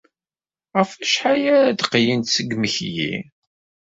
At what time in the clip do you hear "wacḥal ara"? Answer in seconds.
0.97-1.71